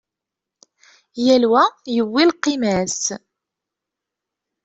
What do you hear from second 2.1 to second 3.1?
lqima-s.